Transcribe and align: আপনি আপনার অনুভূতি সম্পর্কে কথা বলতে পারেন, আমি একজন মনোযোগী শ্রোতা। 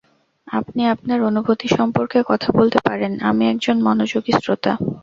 আপনি 0.47 0.81
আপনার 0.93 1.19
অনুভূতি 1.23 1.67
সম্পর্কে 1.77 2.19
কথা 2.27 2.49
বলতে 2.57 2.79
পারেন, 2.87 3.11
আমি 3.29 3.43
একজন 3.47 3.77
মনোযোগী 3.87 4.33
শ্রোতা। 4.37 4.73